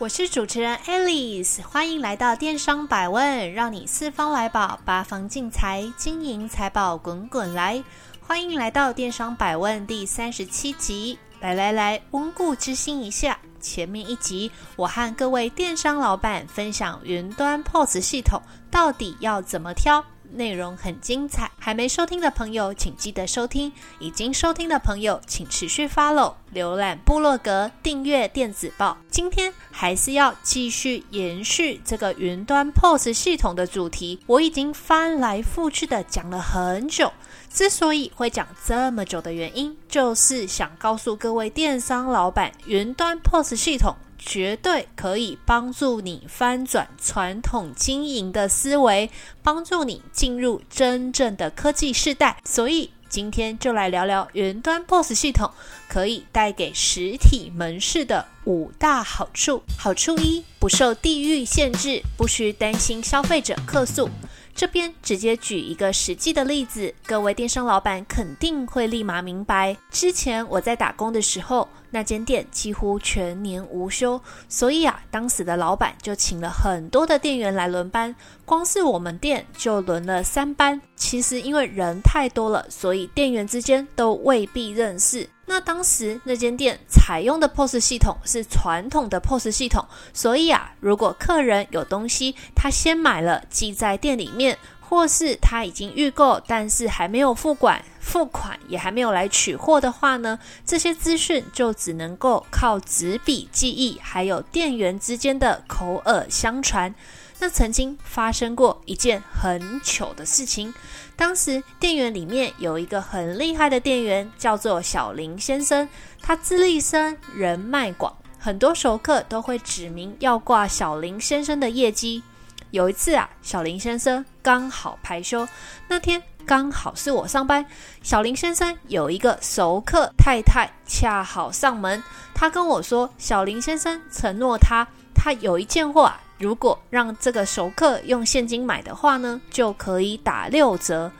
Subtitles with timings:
[0.00, 7.84] 我是主持人 Alice，欢迎来到电商百问，让你四方来宝，八方进财，金银财宝滚滚来。
[8.26, 13.38] 欢迎来到电商百问第三十七集，来来来，温故知新一下。
[13.60, 20.02] 前面一集，我和各位电商老板分享云端 POS 系统到底要怎么挑。
[20.34, 28.96] 内容很精彩，还没收听的朋友请记得收听；已经收听的朋友请持续 follow、浏览部落格、订阅电子报。
[29.10, 37.12] 今天还是要继续延续这个云端 POS 系统的主题，我已经翻来覆去的讲了很久。
[37.52, 43.96] 之所以会讲这么久的原因，就是想告诉各位电商老板，云端 POS 系统。
[44.20, 49.10] 绝对可以帮助你翻转传统经营的思维，
[49.42, 52.40] 帮助你进入真正的科技时代。
[52.44, 55.50] 所以今天就来聊聊云端 POS 系统
[55.88, 59.62] 可以带给实体门市的五大好处。
[59.78, 64.08] 好处一：不受地域限制，不需担心消费者客诉。
[64.54, 69.76] 这边直接举一个实际的例子，各位电商老板肯定会立马明白。
[69.90, 78.14] 之前我在打工的时候，那间店几乎全年无休，所以啊，当时的老板就请了很多的店员来轮班，
[78.44, 80.80] 光是我们店就轮了三班。
[80.96, 85.28] 其实因为人太多了，所以店员之间都未必认识。
[85.46, 94.56] 那当时那间店采用的 POS 系统是传统的 POS 系统，所以啊，如果客人有东西，他先买了寄在店里面，
[94.90, 100.36] 或是他已经预购，但是还没有付款，付款也还没有来取货的话呢，
[100.66, 106.92] 这些资讯就只能够靠纸笔记忆，还有店员之间的口耳相传。
[107.38, 110.74] 那曾经发生过一件很糗的事情。
[111.14, 115.88] 当时店员里面有一个很厉害的店员，叫做小林先生。
[116.20, 122.24] 他资历深，人脉广，很多熟客都会指名要挂小林先生的业绩。
[122.70, 125.46] 有一次啊，小林先生刚好排休，
[125.88, 127.64] 那天刚好是我上班。
[128.02, 132.02] 小林先生有一个熟客太太恰好上门，
[132.34, 136.20] 他跟我说，小林先生承诺他，他有一件货啊。
[136.38, 141.12] 如果让这个熟客用现金买的话呢，就可以打六折。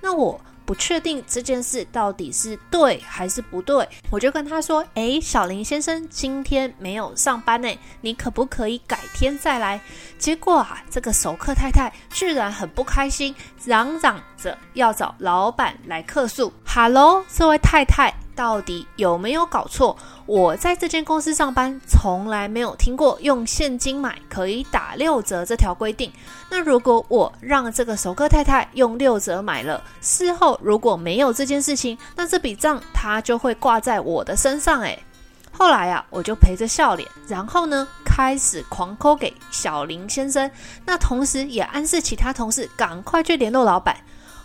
[0.00, 9.80] 那我不确定这件事到底是对还是不对，我就跟他说：“诶，小林先生今天没有上班呢，你可不可以改天再来？”
[10.20, 13.34] 结果啊，这个熟客太太居然很不开心，
[13.64, 16.52] 嚷嚷着要找老板来客诉。
[16.66, 18.12] 哈喽，这位太太。
[18.38, 19.96] 到底有没有搞错？
[20.24, 26.12] 我在这间公司上班，从来没有听过用现金买可以打六折这条规定。
[26.48, 34.82] 那如果我让这个熟客太太用六折买了，事后如果没有这件事情，那这笔账他就会挂在我的身上。
[34.82, 35.02] 诶，
[35.50, 40.48] 后来啊，我就陪着笑脸，然后呢，开始狂抠给小林先生，
[40.86, 43.96] 那同时也暗示其他同事赶快去联络老板。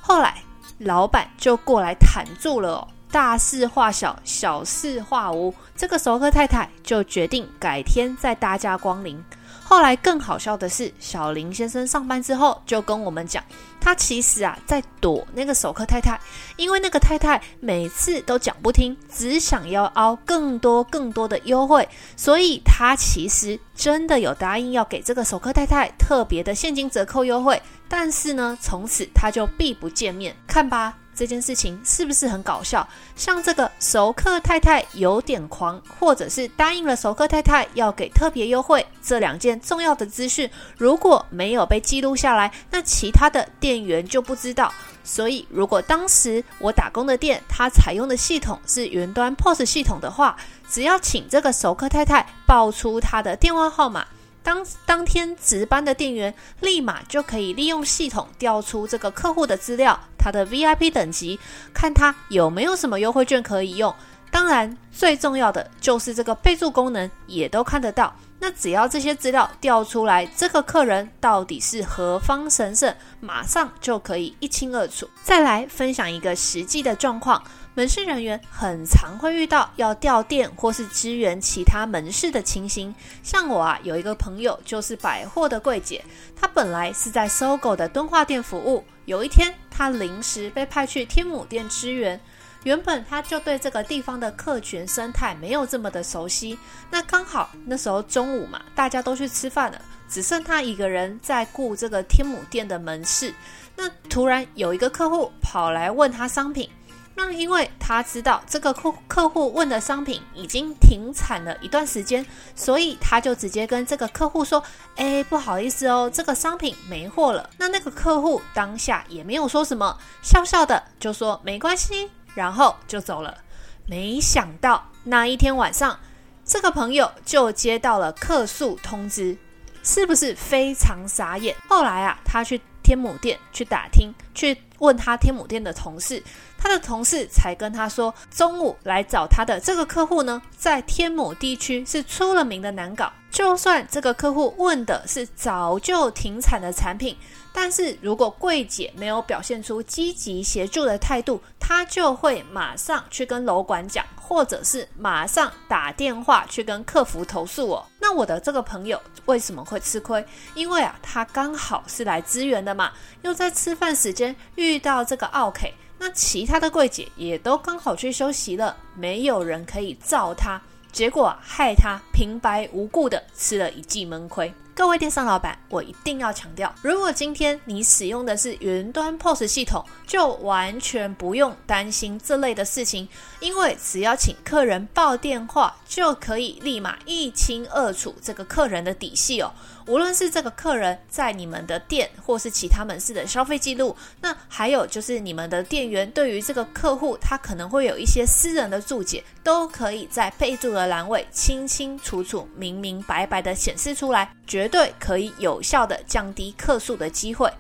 [0.01, 0.41] 后来
[0.79, 2.87] 老板就过来谈住了哦。
[3.13, 5.53] 大事化小，小事化无。
[5.75, 9.23] 这个熟客太太就决定改天再大驾光临。
[9.63, 13.43] 后来更好笑的是，小林先生上班之后就跟我们讲，
[13.79, 16.19] 他其实啊在躲那个熟客太太，
[16.57, 21.87] 因为那个太太每次都讲不听，只想要凹更多更多的优惠，
[22.17, 30.35] 所以他其实真的有答应要给这个熟客太太特别的现金折扣优惠，但是呢，从此他就避不见面。
[30.47, 30.97] 看吧。
[31.15, 32.87] 这件事情是不是很搞笑？
[33.15, 44.73] 像这个熟客太太有点狂，或者是答应了熟客太太要给特别优惠，这两件重要的资讯如果没有被记录下来，那其他的店员就不知道。
[45.05, 50.37] 所以，如果当时我打工的店，它采用的系统是云端 POS 系统的话，
[50.69, 54.05] 只要请这个熟客太太报出他的电话号码。
[54.43, 61.39] 当当天值班的店员立马就可以利用系统调出这个客户的资料，他的 VIP 等级，
[61.73, 63.95] 看他有没有什么优惠券可以用。
[64.33, 68.11] 当然，最重要的就是这个备注功能也都看得到。
[68.39, 75.07] 那只要这些资料调出来，这个客人到底是何方神圣，马上就可以一清二楚。
[75.21, 77.41] 再来分享一个实际的状况。
[77.75, 82.93] 门市人员很常会遇到要调店或是支援其他门市的情形。
[83.21, 86.03] 像我啊，有一个朋友就是百货的柜姐，
[86.35, 92.19] 她本来是在搜狗的敦化店服务，有一天她临时被派去天母店支援。
[92.63, 96.57] 原本他就对这个地方的客群生态没有这么的熟悉，
[96.89, 103.33] 那刚好那时候中午嘛，大家都去吃饭了，只剩他一个人在顾这个天母店的门市。
[103.75, 106.69] 那突然有一个客户跑来问他商品，
[107.15, 112.25] 那因为他知道这个客客户问的商品已经停产了一段时间，
[112.55, 114.63] 所以他就直接跟这个客户说
[114.95, 123.37] ：“哎，不好意思哦，这个商品没货了。”那那个客户当下也没有说什么，笑笑的就说：“没关系。”然后就走了。
[123.85, 125.99] 没想到那一天晚上，
[126.45, 129.37] 这个朋友就接到了客诉通知，
[129.83, 131.55] 是不是非常傻眼？
[131.67, 136.23] 后来啊，他去天母店去打听，去问他天母店的同事，
[136.57, 143.11] 他的同事才跟他说，中午来找他的这个客户呢，在天母地区是出了名的难搞。
[143.29, 147.17] 就算这个客户问的是早就停产的产品。
[147.53, 157.85] 但是如果柜姐没有表现出积极协助的态度，他就会马上去跟楼管讲，或者是马上打电话去跟客服投诉哦。
[158.01, 160.25] 那我的这个朋友为什么会吃亏？
[160.55, 162.91] 因为啊，他刚好是来支援的嘛，
[163.21, 170.59] 又在吃饭时间遇到这个奥 K，，那其他的柜姐也都刚好去休息了，没有人可以罩他，
[170.91, 174.51] 结果害他平白无故的吃了一记闷亏。
[174.75, 183.07] 各位电商老板，我一定要强调，如果今天你使用的是云端 POS 系统，就完全不用担心这类的事情，
[183.39, 189.53] 因为只要请客人报电话，就可以立马一清二楚这个客人的底细哦。
[189.85, 204.33] 无论是这个客人在你们的店或是其他门市的消费记录，那还有就是你们的店员对于这个客户，他可能会有一些私人的注解，都可以在备注的栏位清清楚楚、明明白白的显示出来。
[204.45, 207.51] 绝对可以有效地降低客诉的机会。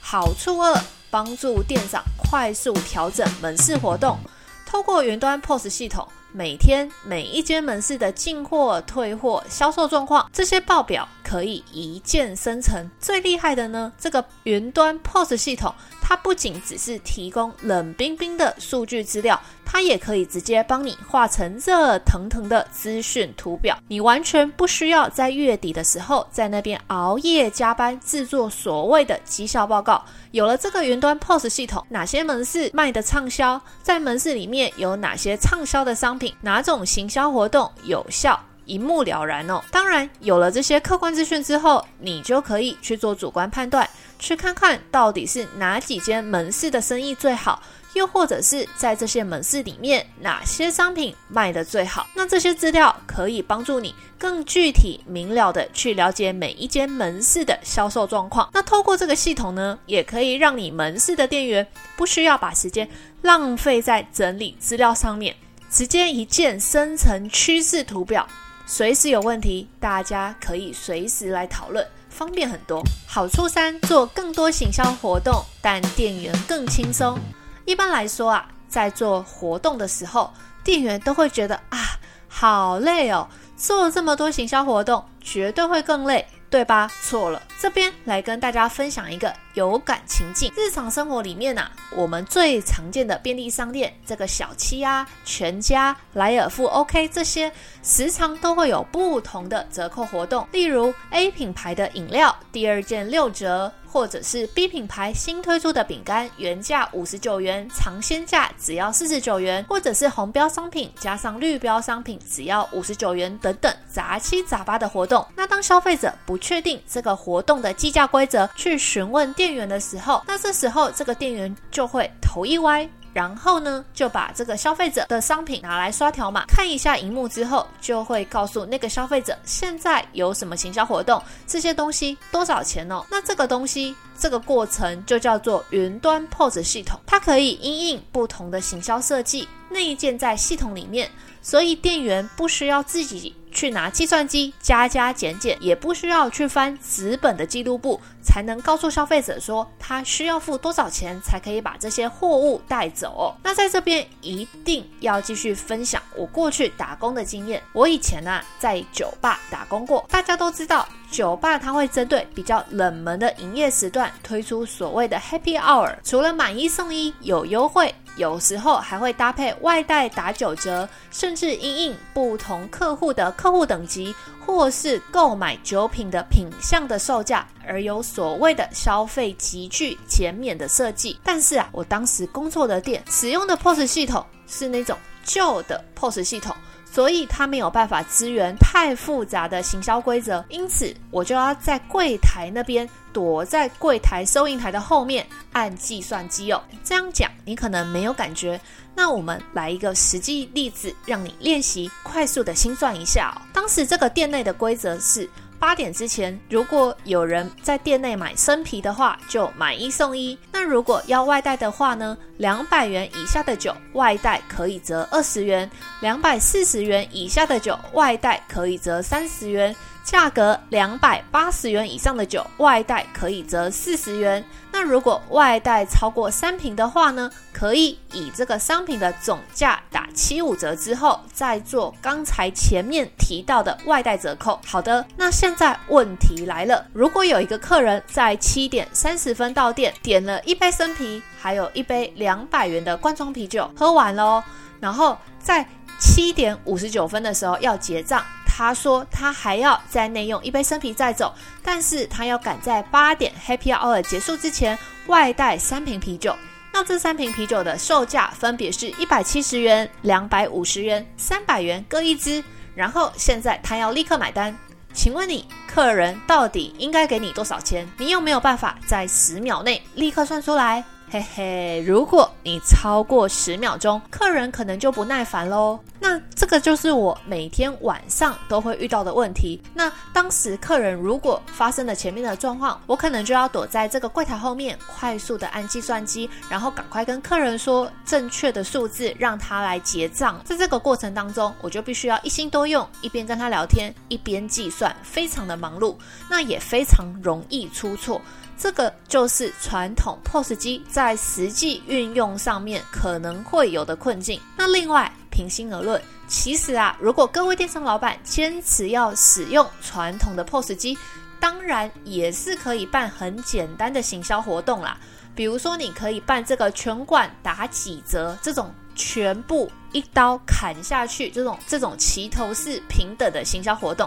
[0.00, 0.80] 好处二，
[1.10, 4.18] 帮助店长快速调整门市活动。
[4.66, 12.88] 透过云端 POS 系统，每天每一间门市的进货、退货、销售状况，这些报表可以一键生成。
[13.00, 15.74] 最厉害的呢，这个云端 POS 系统，
[16.10, 19.40] 它不仅只是提供冷冰冰的数据资料。
[19.64, 30.04] 它也可以直接帮你画成热腾腾的资讯图表，你完全不需要在月底的时候在那边熬夜加班制作所谓的绩效报告。
[30.32, 38.36] 有了这个云端 POS 系统，哪些门市卖的畅销，在门市里面有哪些畅销的商品，哪种行销活动有效，
[38.70, 39.60] 一目了然哦。
[39.72, 43.88] 当然，有了这些客观资讯之后，你就可以去做主观判断，
[44.18, 47.60] 去看看到底是哪几间门市的生意最好。
[47.94, 52.06] 又或者是在这些门市里面，哪些商品卖得最好？
[52.14, 58.48] 那这些资料可以帮助你更具体明了的去了解每一间门市的销售状况。
[58.52, 62.88] 那透过这个系统呢，也可以让你门市的店员不需要把时间
[63.22, 65.34] 浪费在整理资料上面，
[65.68, 68.24] 直接一键生成趋势图表，
[68.72, 72.80] 随时有问题，大家可以随时来讨论，方便很多。
[73.04, 77.18] 好处三，做更多行销活动，但店员更轻松。
[77.64, 80.32] 一般来说啊，在做活动的时候，
[80.62, 86.88] 店员都会觉得啊，好累哦，做了这么多行销活动，绝对会更累，对吧？
[87.02, 90.52] 错了，这边来跟大家分享一个有感情境。
[90.56, 97.52] 日常生活里面啊，我们最常见的便利商店，这个小七啊、全家、莱尔富、OK 这些，
[97.82, 103.72] 时常都会有不同的折扣活动，例如 A 品牌的饮料，第二件六折。
[103.92, 115.26] 或者是 B 品牌新推出的饼干，原价五十九元，尝鲜价只要四十九元；或者是红标商品加上绿标商品，只要五十九元等等，杂七杂八的活动。
[115.34, 122.86] 那当消费者不确定这个活动的计价规则，去询问店员的时候，那这时候这个店员就会头一歪。
[123.12, 133.02] 然后呢，就把这个消费者的商品拿来刷条码，看一下荧幕之后，就会告诉那个消费者现在有什么行销活动，这些东西多少钱哦。
[133.10, 141.10] 那这个东西，这个过程就叫做云端 POS 系统，它可以因应不同的行销设计，内建在系统里面，
[141.42, 143.34] 所以店员不需要自己。
[143.52, 153.34] 去拿计算机加加减减，也不需要去翻纸本的记录簿，才能告诉消费者说他需要付多少钱才可以把这些货物带走。
[153.42, 157.62] 那在这边一定要继续分享我过去打工的经验。
[157.72, 167.94] 我以前呢、啊、在酒吧打工过，大家都知道酒吧它会针对比较冷门的营业时段推出所谓的 Happy Hour，除了买一送一有优惠。
[168.16, 181.18] 有时候还会搭配外带打九折，甚至因应不同客户的客户等级，或是购买酒品的品相的售价，而有所谓的消费级距减免的设计。
[181.22, 186.54] 但是啊，我当时工作的店使用的 POS 系统是那种旧的 POS 系统。
[186.90, 196.62] 所以他没有办法支援太复杂的行销规则，因此我就要在柜台那边躲在柜台收银台的后面按计算机哦。
[196.82, 198.60] 这样讲你可能没有感觉，
[198.94, 203.42] 那我们来一个实际例子，让你练习快速的心算一下哦。
[203.52, 205.28] 当时这个店内的规则是。
[205.60, 210.36] 八点之前，如果有人在店内买生啤的话，就买一送一。
[210.50, 212.16] 那如果要外带的话呢？
[212.38, 219.76] 两百元以下的酒外带可以折二十元，两百四十元以下的酒外带可以折三十元。
[220.04, 224.44] 价格两百八十元以上的酒外带可以折四十元。
[224.72, 227.30] 那如果外带超过三瓶的话呢？
[227.52, 234.58] 可以以这个商品的总价打七五折之后，再做刚才前面提到的外带折扣。
[234.64, 244.42] 好的，那现在问题来了，如果有一个客人在七点三十分到店，点了一杯生啤，还有一杯两百元的罐装啤酒，喝完喽，
[244.80, 245.66] 然后在
[245.98, 248.24] 七点五十九分的时候要结账。
[248.60, 256.36] 他说他还要在内用一杯生啤再走，但是他要赶在八点 Happy Hour 结束之前外带三瓶啤酒。
[256.70, 262.44] 那这三瓶啤酒的售价分别是一百七十元、两百五十元、三百元各一支。
[262.74, 264.54] 然后现在他要立刻买单，
[264.92, 267.88] 请问你客人到底应该给你多少钱？
[267.96, 270.84] 你有没有办法在十秒内立刻算出来？
[271.10, 275.80] 嘿嘿，如果你超过十秒钟，客人可能就不耐烦喽。
[275.98, 276.20] 那
[276.50, 279.62] 个就是我每天晚上都会遇到的问题。
[279.72, 290.40] 那当时客人如果发生了前面的状况，我可能就要躲在这个柜台后面，快速的按计算机，然后赶快跟客人说正确的数字，让他来结账。
[290.44, 295.94] 在这个过程当中，我就必须要一心多用，一边跟他聊天，一边计算，非常的忙碌，
[296.28, 298.20] 那也非常容易出错。
[298.58, 304.38] 这个就是传统 POS 机在实际运用上面可能会有的困境。
[304.54, 305.98] 那另外，平心而论，
[306.30, 310.96] 其实啊，如果各位电商老板坚持要使用传统的 POS 机，
[311.40, 314.96] 当然也是可以办很简单的行销活动啦。
[315.34, 318.72] 比如说，你可以办这个全馆打几折这种。
[318.96, 324.06] 全部一刀砍下去，这种这种齐头式平等的行销活动，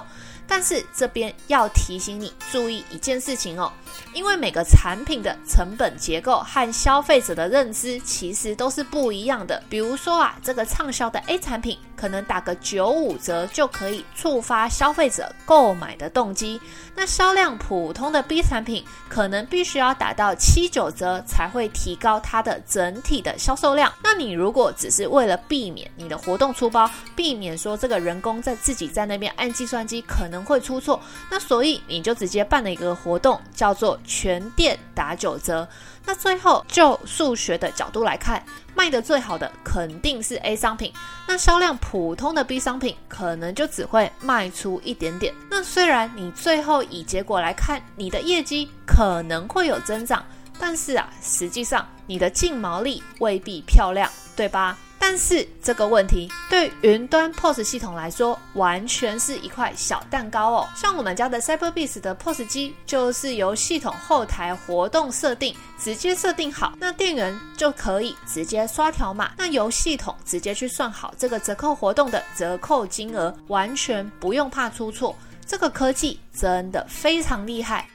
[0.55, 3.74] 但是这边要提醒你注意一件事情哦，
[4.13, 9.63] 因为每个产品的成本结构和消费者的认知其实都是不一样的。
[9.67, 16.62] 比如说啊，这个畅销的 A 产品可能打个九五折就可以触发消费者购买的动机，
[16.96, 23.92] 那销量普通的 B 产品可能必须要打到七九折才会提高它的整体的销售量。
[24.04, 35.68] 那你如果只是为了避免你的活动出包，避免说这个人工在自己在那边按计算机可能会出错，那所以你就直接办了一个活动，叫做全店打九折。
[36.06, 38.44] 那最后就数学的角度来看，
[38.76, 40.92] 卖得最好的肯定是 A 商品，
[41.26, 45.34] 那销量普通的 B 商品可能就只会卖出一点点。
[45.50, 50.24] 那虽然你最后以结果来看，你的业绩可能会有增长。
[50.60, 54.78] 但是啊，实际上你的净毛利未必漂亮，对吧？
[55.00, 60.70] 但是这个问题对云端 POS 系统来说，完全是一块小蛋糕哦。
[60.78, 75.13] 像我们家的 Cyberbiz 的 POS 机，就是由系统后台活动设定直接设定好，那店员就可以直接刷条码，那由系统直接去算好这个折扣活动的折扣金额，完全不用怕出错。
[75.46, 77.88] 这个科技真的非常厉害。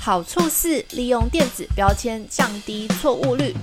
[0.00, 3.54] 好处是利用电子标签降低错误率。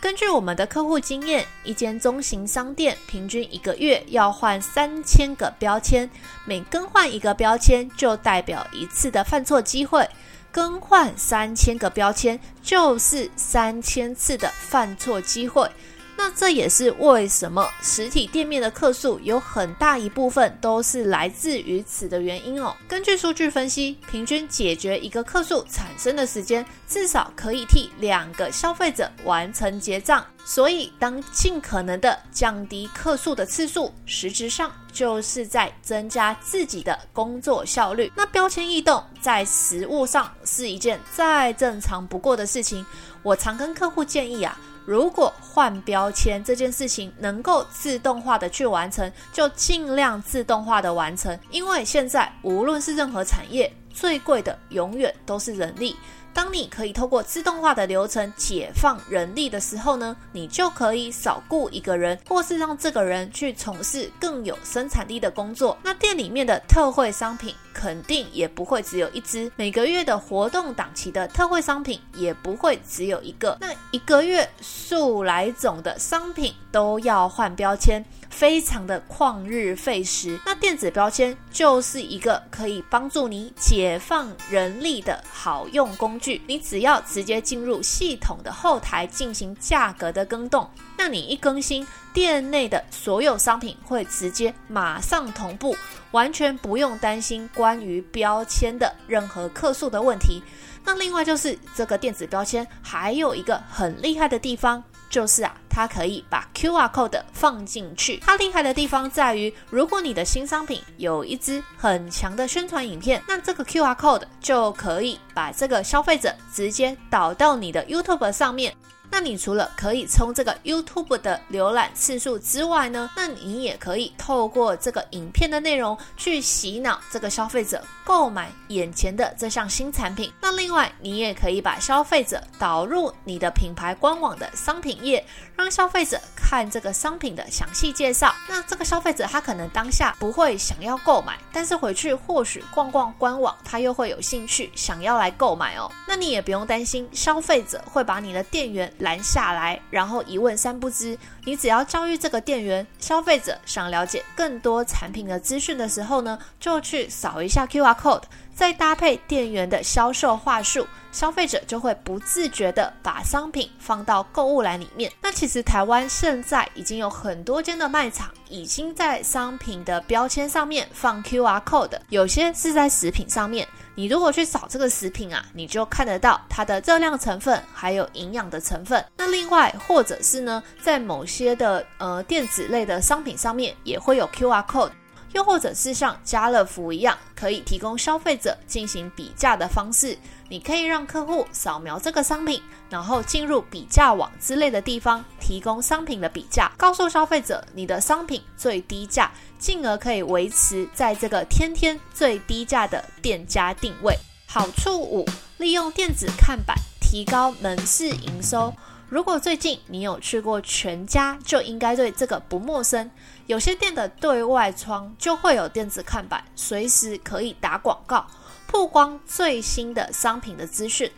[0.00, 6.10] 根据我们的客户经验，一间中型商店平均一个月要换三千个标签，
[6.44, 10.08] 每更换一个标签就代表一次的犯错机会，
[10.50, 15.70] 更换三千个标签就是三千次的犯错机会。
[16.16, 22.74] 那这也是为什么实体店面的客数有很大一部分都是来自于此的原因哦。
[22.86, 30.24] 根据数据分析，平均解决一个客数产生的时间，至少可以替两个消费者完成结账。
[30.44, 38.10] 所以，当尽可能的降低客诉的次数，实质上就是在增加自己的工作效率。
[38.16, 42.84] 那标签异动在实务上是一件再正常不过的事情。
[43.22, 44.58] 我常跟客户建议啊。
[44.84, 55.96] 如果换标签这件事情能够自动化的去完成，就尽量自动化的完成，因为现在无论是任何产业，最贵的永远都是人力。
[56.34, 65.76] 当你可以透过自动化的流程解放人力的时候呢，你就可以少雇一个人，或是让这个人去从事更有生产力的工作。
[65.82, 73.56] 那店里面的特惠商品肯定也不会只有一支，每个月的活动档期的特惠商品也不会只有一个。
[73.60, 78.04] 那一个月数来种的商品都要换标签。
[78.32, 86.40] 非常的旷日费时，那电子标签就是一个可以帮助你解放人力的好用工具。
[86.46, 95.76] 你只要直接进入系统的后台进行价格的更动，那你一更新，店内的所有商品会直接马上同步，
[96.10, 100.42] 完全不用担心关于标签的任何客诉的问题。
[100.84, 104.82] 那另外就是这个电子标签还有一个很厉害的地方。
[105.12, 108.16] 就是啊，它可以把 QR code 放进去。
[108.16, 118.74] 它厉害的地方在于，如果你的新商品有一支很强的宣传影片，那这个 QR code 就可以把这个消费者直接导到你的 YouTube 上面。
[119.12, 130.32] 那你除了可以冲这个 YouTube 的浏览次数之外呢，那你也可以透过这个影片的内容去洗脑这个消费者购买眼前的这项新产品。
[130.40, 135.22] 那另外，你也可以把消费者导入你的品牌官网的商品页，
[135.54, 138.34] 让消费者看这个商品的详细介绍。
[138.48, 145.92] 那这个消费者他可能当下不会想要购买，但是回去或许逛逛官网，他又会有兴趣想要来购买哦。
[146.08, 151.18] 那你也不用担心消费者会把你的店员拦下来，然后一问三不知。
[151.44, 158.22] 你只要教育这个店员，消费者想了解更多产品的资讯的时候呢，就去扫一下 QR code，
[158.54, 165.12] 再搭配店员的销售话术，消费者就会不自觉的把商品放到购物篮里面。
[165.20, 173.66] 那其实台湾现在已经有很多间的卖场已经在商品的标签上面放 QR code，有些是在食品上面。
[173.94, 179.04] 你如果去扫这个食品啊，你就看得到它的热量成分，还有营养的成分。
[179.16, 184.92] 那另外，或者是呢，在某些的呃电子类的商品上面也会有 QR code，
[185.32, 190.16] 又或者是像家乐福一样，可以提供消费者进行比价的方式。
[190.48, 199.28] 你可以让客户扫描这个商品，然后进入比价网之类的地方，提供商品的比价，告诉消费者你的商品最低价。
[199.58, 204.16] 进而可以维持在这个天天最低价的店家定位。
[204.46, 205.24] 好处五，
[205.58, 208.72] 利用电子看板提高门市营收。
[209.08, 213.08] 如果最近你有去过全家，就应该对这个不陌生。
[213.46, 218.26] 有些店的对外窗就会有电子看板，随时可以打广告，
[218.66, 221.10] 曝光最新的商品的资讯。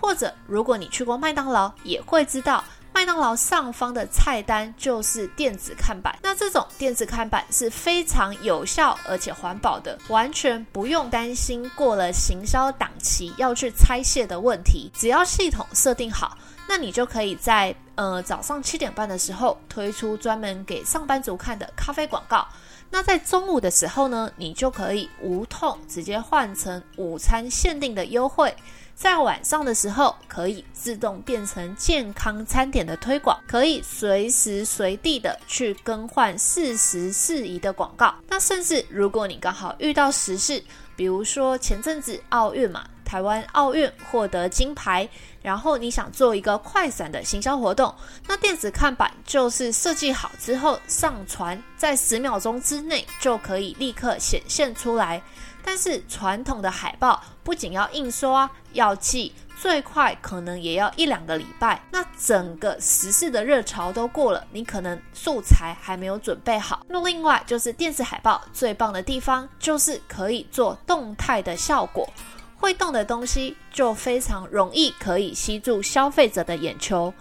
[0.00, 2.64] 或者，如果你去过麦当劳，也会知道。
[2.92, 14.90] 麦当劳上方的菜单就是电子看板，那这种电子看板是非常有效而且环保的，完全不用担心过了行销档期要去拆卸的问题。
[14.94, 16.36] 只要系统设定好，
[16.68, 22.46] 那你就可以在呃早上七点半的时候推出专门给上班族看的咖啡广告。
[22.90, 28.54] 那在中午的时候呢，你就可以无痛直接换成午餐限定的优惠。
[29.00, 38.14] 在晚上的时候，可以自动变成健康餐点的推广，可以随时随地的去更换适时适宜的广告。
[38.28, 40.62] 那甚至如果你刚好遇到时事，
[40.96, 45.08] 比如说前阵子奥运嘛，台湾奥运获得金牌，
[45.40, 47.94] 然后你想做一个快闪的行销活动，
[48.28, 55.22] 那电子看板就是设计好之后上传，在十秒钟之内就可以立刻显现出来。
[55.64, 61.82] 但是传统的海报不仅要印刷，要寄，最快可能也要一两个礼拜。
[61.90, 66.84] 那整个时事的热潮都过了，你可能素材还没有准备好。
[66.88, 72.08] 那另外就是电子海报最棒的地方，就是可以做动态的效果，
[72.56, 77.12] 会动的东西就非常容易可以吸住消费者的眼球。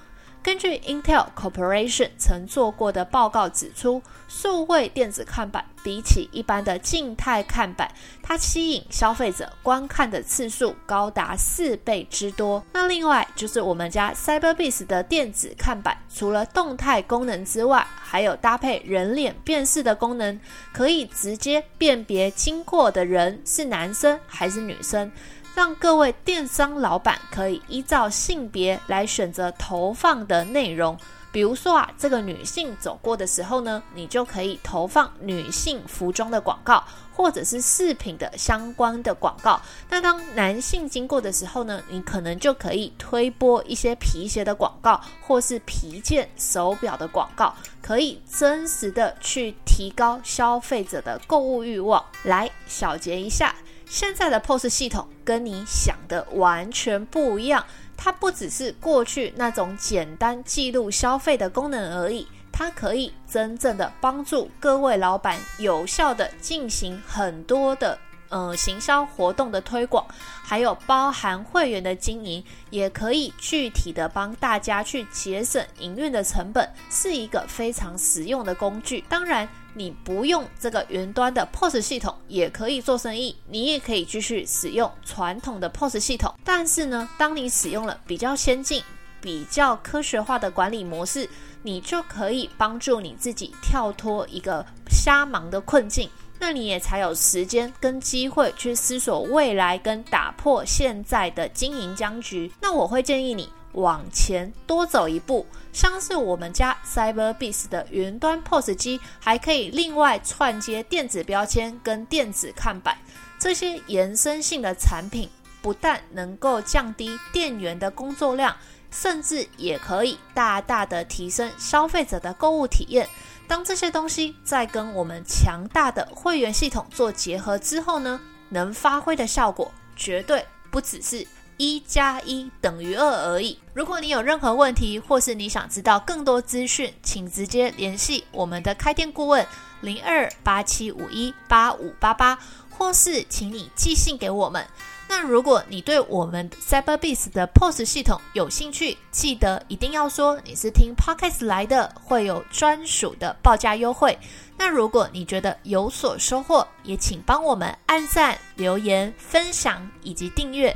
[0.50, 7.88] 根据 Intel Corporation 曾做过的报告指出，数位电子看板比起一般的静态看板，
[8.24, 12.66] 它吸引消费者观看的次数高达四倍之多。
[12.74, 20.40] 那另外就是我们家 Cyberbiz 的电子看板，除了动态功能之外，还有搭配人脸辨识的功能，
[20.74, 25.12] 可以直接辨别经过的人是男生还是女生。
[25.56, 30.98] 让各位电商老板可以依照性别来选择投放的内容，
[31.32, 36.84] 比如说啊，这个女性走过的时候呢，你就可以投放女性服装的广告，
[37.14, 39.62] 或者是饰品的相关的广告。
[39.90, 52.04] 那当男性经过的时候呢，你可能就可以推播一些皮鞋的广告，或是皮件、手表的广告，可以真实的去提高消费者的购物欲望。
[52.24, 53.54] 来小结一下，
[53.90, 57.66] 现在的 POS 系统跟你想的完全不一样。
[57.98, 68.00] 它不只是过去那种简单记录消费的功能而已，它可以真正的帮助各位老板有效的进行很多的
[68.30, 70.06] 呃行销活动的推广，
[70.44, 79.04] 还有包含会员的经营，也可以具体的帮大家去节省营运的成本，是一个非常实用的工具。
[79.10, 79.50] 当然。
[79.80, 86.36] 你不用这个云端的 POS 系统也可以做生意，你也可以继续使用传统的 POS 系统。
[86.44, 88.84] 但是呢，当你使用了比较先进、
[89.22, 91.30] 比较科学化的管理模式，
[91.64, 96.10] 你就可以帮助你自己跳脱一个瞎忙的困境。
[96.40, 102.52] 那你也才有时间跟机会去思索未来跟打破现在的经营僵局。
[102.62, 103.50] 那我会建议你。
[103.74, 112.98] 往前多走一步，像是我们家 CyberBees 的云端 POS 机，还可以另外串接电子标签跟电子看板，
[113.38, 115.30] 这些延伸性的产品，
[115.62, 118.58] 不但能够降低店员的工作量，
[118.90, 123.08] 甚至也可以大大的提升消费者的购物体验。
[123.50, 131.28] 当这些东西在跟我们强大的会员系统做结合之后呢，能发挥的效果绝对不只是。
[131.62, 133.60] 一加一等于二而已。
[133.74, 139.46] 如果你有任何问题，或是你想知道更多资讯，请直接联系我们的开店顾问
[139.82, 142.40] 零二八七五一八五八八，
[142.80, 144.66] 或是请你寄信给我们。
[145.08, 154.18] 那如果你对我们 Cyberbiz 的 POS 系统有兴趣，记得一定要说你是听 Podcast 来的，会有专属的报价优惠。
[154.58, 160.76] 那如果你觉得有所收获，也请帮我们按赞、留言、分享以及订阅。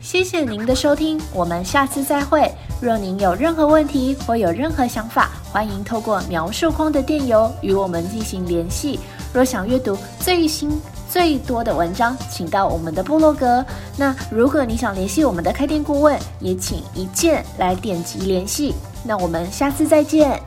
[0.00, 2.50] 谢谢您的收听，我们下次再会。
[2.80, 8.98] 若您有任何问题或有任何想法，欢迎透过描述框的电邮与我们进行联系。
[9.34, 13.66] 若想阅读最新最多的文章，请到我们的部落格。
[13.96, 18.72] 那如果你想联系我们的开店顾问，也请一键来点击联系。
[19.04, 20.40] 那我们下次再见。